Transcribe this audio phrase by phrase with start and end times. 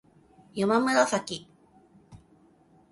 [0.55, 1.47] やまむらさき